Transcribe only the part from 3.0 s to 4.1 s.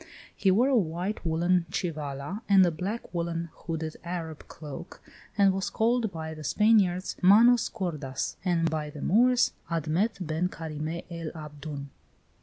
woollen, hooded